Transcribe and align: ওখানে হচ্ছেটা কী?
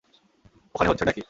ওখানে 0.75 0.89
হচ্ছেটা 0.89 1.11
কী? 1.11 1.19